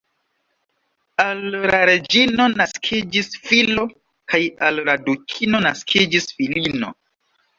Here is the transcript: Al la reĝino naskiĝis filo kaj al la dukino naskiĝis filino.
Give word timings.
Al 1.23 1.43
la 1.73 1.81
reĝino 1.89 2.47
naskiĝis 2.61 3.29
filo 3.49 3.85
kaj 4.33 4.41
al 4.69 4.83
la 4.89 4.97
dukino 5.09 5.63
naskiĝis 5.67 6.27
filino. 6.39 6.93